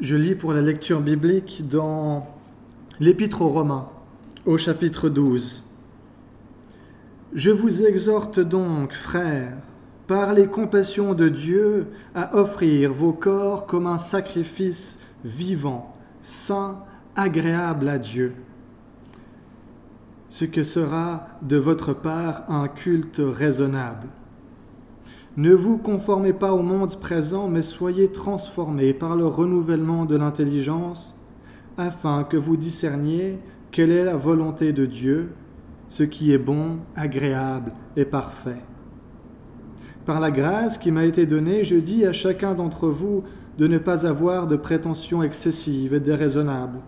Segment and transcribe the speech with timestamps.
[0.00, 2.26] Je lis pour la lecture biblique dans
[3.00, 3.90] l'Épître aux Romains,
[4.46, 5.62] au chapitre 12.
[7.34, 9.58] Je vous exhorte donc, frères,
[10.06, 15.92] par les compassions de Dieu, à offrir vos corps comme un sacrifice vivant,
[16.22, 16.82] saint,
[17.14, 18.32] agréable à Dieu,
[20.30, 24.08] ce que sera de votre part un culte raisonnable.
[25.40, 31.18] Ne vous conformez pas au monde présent, mais soyez transformés par le renouvellement de l'intelligence,
[31.78, 33.38] afin que vous discerniez
[33.70, 35.32] quelle est la volonté de Dieu,
[35.88, 38.62] ce qui est bon, agréable et parfait.
[40.04, 43.24] Par la grâce qui m'a été donnée, je dis à chacun d'entre vous
[43.56, 46.80] de ne pas avoir de prétentions excessives et déraisonnables,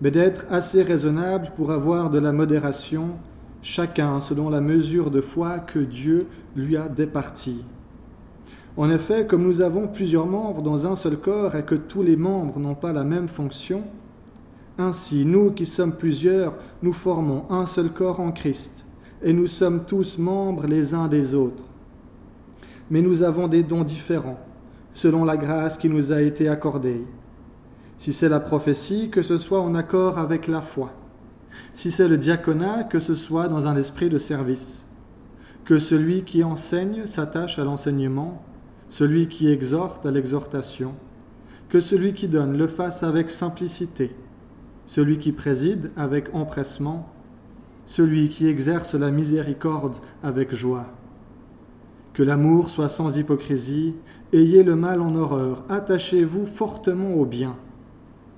[0.00, 3.10] mais d'être assez raisonnable pour avoir de la modération
[3.62, 6.26] chacun selon la mesure de foi que Dieu
[6.56, 7.64] lui a départie.
[8.76, 12.16] En effet, comme nous avons plusieurs membres dans un seul corps et que tous les
[12.16, 13.84] membres n'ont pas la même fonction,
[14.78, 18.84] ainsi nous qui sommes plusieurs, nous formons un seul corps en Christ,
[19.22, 21.64] et nous sommes tous membres les uns des autres.
[22.90, 24.40] Mais nous avons des dons différents,
[24.94, 27.04] selon la grâce qui nous a été accordée.
[27.98, 30.92] Si c'est la prophétie, que ce soit en accord avec la foi
[31.74, 34.86] si c'est le diaconat, que ce soit dans un esprit de service.
[35.64, 38.42] Que celui qui enseigne s'attache à l'enseignement,
[38.88, 40.94] celui qui exhorte à l'exhortation.
[41.68, 44.10] Que celui qui donne le fasse avec simplicité,
[44.86, 47.08] celui qui préside avec empressement,
[47.86, 50.86] celui qui exerce la miséricorde avec joie.
[52.12, 53.96] Que l'amour soit sans hypocrisie,
[54.34, 57.56] ayez le mal en horreur, attachez-vous fortement au bien.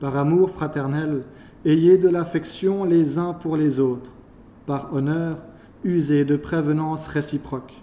[0.00, 1.22] Par amour fraternel,
[1.66, 4.10] Ayez de l'affection les uns pour les autres.
[4.64, 5.42] Par honneur,
[5.84, 7.74] usez de prévenance réciproque.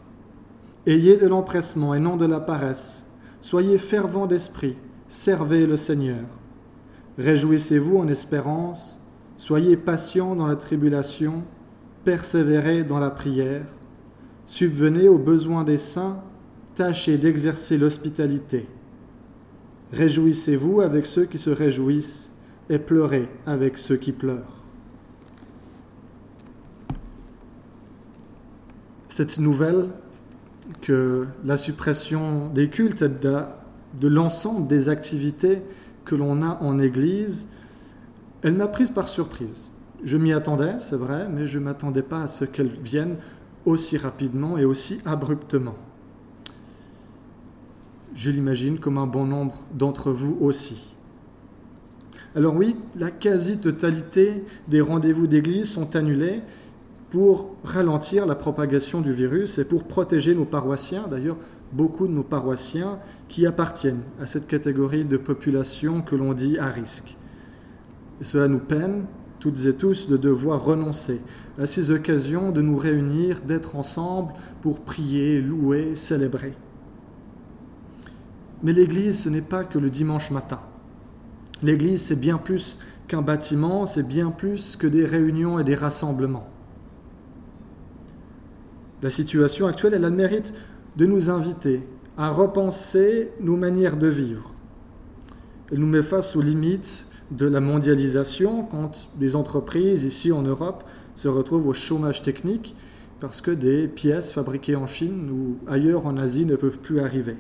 [0.88, 3.06] Ayez de l'empressement et non de la paresse.
[3.40, 4.78] Soyez fervents d'esprit.
[5.10, 6.26] Servez le Seigneur.
[7.20, 9.00] Réjouissez-vous en espérance.
[9.36, 11.44] Soyez patients dans la tribulation.
[12.04, 13.68] Persévérez dans la prière.
[14.48, 16.24] Subvenez aux besoins des saints.
[16.74, 18.66] Tâchez d'exercer l'hospitalité.
[19.94, 22.37] Réjouissez-vous avec ceux qui se réjouissent
[22.70, 24.64] et pleurer avec ceux qui pleurent.
[29.08, 29.90] Cette nouvelle
[30.82, 33.38] que la suppression des cultes de,
[34.00, 35.62] de l'ensemble des activités
[36.06, 37.50] que l'on a en Église,
[38.44, 39.72] elle m'a prise par surprise.
[40.04, 43.16] Je m'y attendais, c'est vrai, mais je ne m'attendais pas à ce qu'elle vienne
[43.66, 45.76] aussi rapidement et aussi abruptement.
[48.14, 50.97] Je l'imagine comme un bon nombre d'entre vous aussi.
[52.36, 56.42] Alors oui, la quasi-totalité des rendez-vous d'église sont annulés
[57.10, 61.38] pour ralentir la propagation du virus et pour protéger nos paroissiens, d'ailleurs
[61.72, 66.68] beaucoup de nos paroissiens qui appartiennent à cette catégorie de population que l'on dit à
[66.68, 67.18] risque.
[68.22, 69.06] Et cela nous peine,
[69.40, 71.22] toutes et tous, de devoir renoncer
[71.60, 76.54] à ces occasions de nous réunir, d'être ensemble pour prier, louer, célébrer.
[78.64, 80.60] Mais l'Église, ce n'est pas que le dimanche matin.
[81.64, 86.48] L'Église, c'est bien plus qu'un bâtiment, c'est bien plus que des réunions et des rassemblements.
[89.02, 90.54] La situation actuelle, elle a le mérite
[90.96, 91.82] de nous inviter
[92.18, 94.54] à repenser nos manières de vivre.
[95.72, 100.84] Elle nous met face aux limites de la mondialisation quand des entreprises ici en Europe
[101.16, 102.76] se retrouvent au chômage technique
[103.20, 107.36] parce que des pièces fabriquées en Chine ou ailleurs en Asie ne peuvent plus arriver.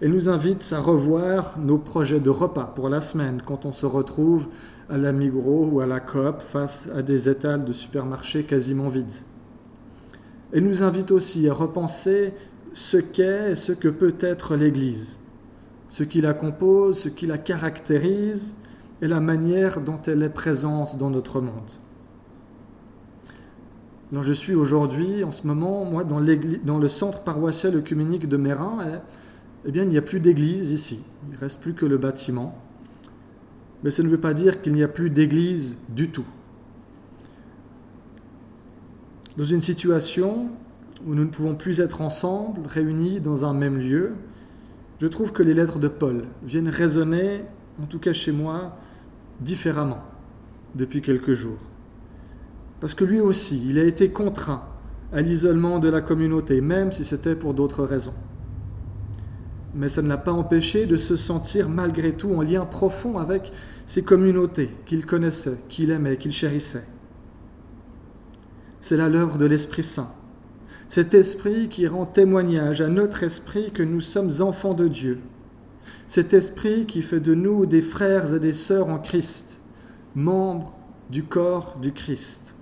[0.00, 3.86] Elle nous invite à revoir nos projets de repas pour la semaine quand on se
[3.86, 4.48] retrouve
[4.88, 9.12] à la Migros ou à la Coop face à des étals de supermarchés quasiment vides.
[10.52, 12.32] Elle nous invite aussi à repenser
[12.72, 15.18] ce qu'est et ce que peut être l'Église,
[15.88, 18.56] ce qui la compose, ce qui la caractérise
[19.02, 21.72] et la manière dont elle est présente dans notre monde.
[24.12, 26.20] Je suis aujourd'hui, en ce moment, moi, dans,
[26.64, 28.78] dans le centre paroissial œcuménique de Mérin,
[29.66, 31.00] eh bien, il n'y a plus d'église ici.
[31.24, 32.56] Il ne reste plus que le bâtiment.
[33.82, 36.24] Mais ça ne veut pas dire qu'il n'y a plus d'église du tout.
[39.36, 40.50] Dans une situation
[41.04, 44.12] où nous ne pouvons plus être ensemble, réunis dans un même lieu,
[45.00, 47.42] je trouve que les lettres de Paul viennent résonner,
[47.82, 48.78] en tout cas chez moi,
[49.40, 50.02] différemment
[50.76, 51.58] depuis quelques jours.
[52.80, 54.62] Parce que lui aussi, il a été contraint
[55.12, 58.14] à l'isolement de la communauté, même si c'était pour d'autres raisons
[59.74, 63.52] mais ça ne l'a pas empêché de se sentir malgré tout en lien profond avec
[63.86, 66.86] ces communautés qu'il connaissait, qu'il aimait, qu'il chérissait.
[68.80, 70.12] C'est là l'œuvre de l'Esprit Saint,
[70.88, 75.20] cet esprit qui rend témoignage à notre esprit que nous sommes enfants de Dieu,
[76.08, 79.60] Cet esprit qui fait de nous des frères et des sœurs en Christ,
[80.14, 80.76] membres
[81.10, 82.54] du corps du Christ.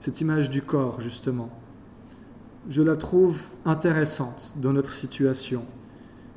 [0.00, 1.50] Cette image du corps, justement,
[2.70, 5.66] je la trouve intéressante dans notre situation,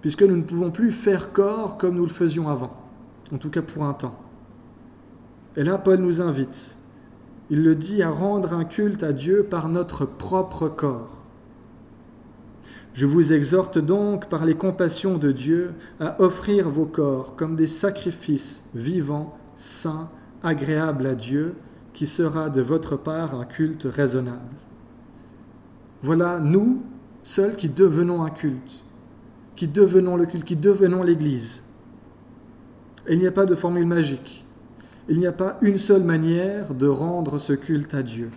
[0.07, 2.71] puisque nous ne pouvons plus faire corps comme nous le faisions avant,
[3.33, 4.17] en tout cas pour un temps.
[5.57, 6.77] Et là, Paul nous invite,
[7.49, 11.25] il le dit, à rendre un culte à Dieu par notre propre corps.
[12.93, 17.67] Je vous exhorte donc par les compassions de Dieu à offrir vos corps comme des
[17.67, 20.09] sacrifices vivants, saints,
[20.41, 21.55] agréables à Dieu,
[21.91, 24.55] qui sera de votre part un culte raisonnable.
[26.01, 26.81] Voilà nous,
[27.23, 28.85] seuls, qui devenons un culte,
[29.57, 30.49] qui devenons le culte,
[31.03, 31.63] l'Église.
[33.09, 34.45] il n'y a pas de formule magique.
[35.09, 38.29] Il n'y a pas une seule manière de rendre ce culte à Dieu.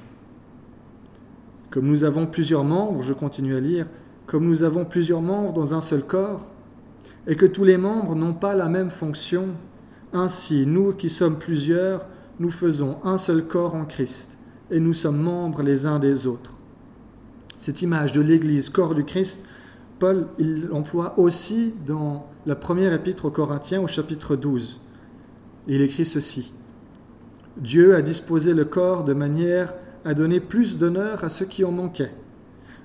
[1.71, 3.87] Comme nous avons plusieurs membres, je continue à lire,
[4.27, 6.49] comme nous avons plusieurs membres dans un seul corps,
[7.27, 9.49] et que tous les membres n'ont pas la même fonction,
[10.15, 12.09] ainsi nous qui sommes plusieurs,
[12.39, 14.39] nous faisons un seul corps en Christ,
[14.71, 16.57] et nous sommes membres les uns des autres.
[17.59, 19.45] Cette image de l'Église, corps du Christ,
[20.01, 24.81] Paul l'emploie aussi dans la première épître aux Corinthiens au chapitre 12.
[25.69, 26.55] Il écrit ceci.
[27.59, 29.75] Dieu a disposé le corps de manière
[30.07, 32.15] à donner plus d'honneur à ceux qui en manquaient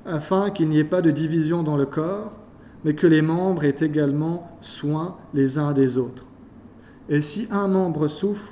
[0.06, 2.38] afin qu'il n'y ait pas de division dans le corps,
[2.83, 6.27] mais que les membres aient également soin les uns des autres.
[7.09, 8.51] Et si un membre souffre,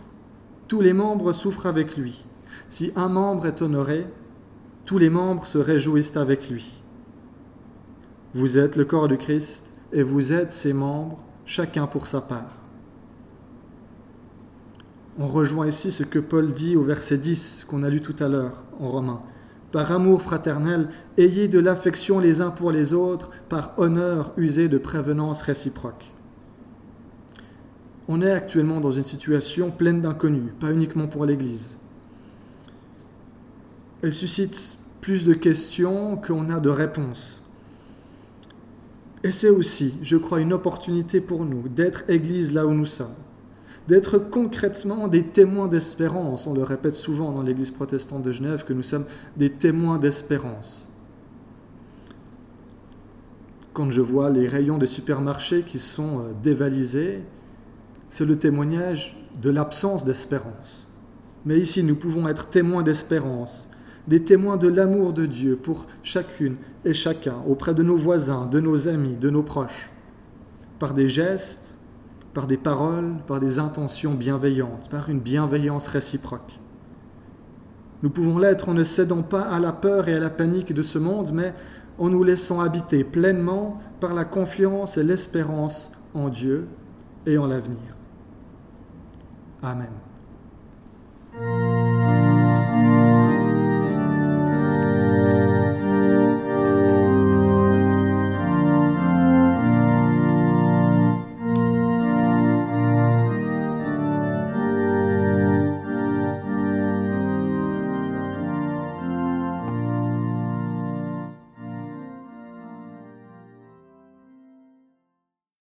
[0.68, 2.24] tous les membres souffrent avec lui.
[2.69, 4.07] Si un membre est honoré,
[4.86, 6.83] tous les membres se réjouissent avec lui.
[8.36, 12.64] Vous êtes le corps du Christ et vous êtes ses membres, chacun pour sa part.
[15.20, 18.28] On rejoint ici ce que Paul dit au verset 10 qu'on a lu tout à
[18.28, 19.22] l'heure en Romains.
[19.72, 24.80] Par amour fraternel, ayez de l'affection les uns pour les autres, par honneur usé de
[24.80, 26.12] prévenance réciproque.
[28.08, 31.80] On est actuellement dans une situation pleine d'inconnus, pas uniquement pour l'Église.
[34.02, 37.43] Elle suscite plus de questions qu'on a de réponses.
[39.24, 43.16] Et c'est aussi, je crois, une opportunité pour nous d'être Église là où nous sommes
[43.88, 46.48] d'être concrètement des témoins d'espérance.
[46.48, 49.06] On le répète souvent dans l'Église protestante de Genève que nous sommes
[49.36, 50.88] des témoins d'espérance.
[53.74, 57.24] Quand je vois les rayons des supermarchés qui sont euh, dévalisés,
[58.08, 60.88] c'est le témoignage de l'absence d'espérance.
[61.46, 63.70] Mais ici, nous pouvons être témoins d'espérance,
[64.08, 68.60] des témoins de l'amour de Dieu pour chacune et chacun, auprès de nos voisins, de
[68.60, 69.92] nos amis, de nos proches,
[70.80, 71.80] par des gestes,
[72.34, 76.60] par des paroles, par des intentions bienveillantes, par une bienveillance réciproque.
[78.02, 80.82] Nous pouvons l'être en ne cédant pas à la peur et à la panique de
[80.82, 81.54] ce monde, mais
[81.98, 86.68] en nous laissant habiter pleinement par la confiance et l'espérance en Dieu
[87.26, 87.96] et en l'avenir.
[89.62, 89.92] Amen.